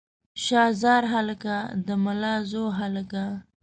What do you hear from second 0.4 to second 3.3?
شاه زار هلکه د ملازو هلکه.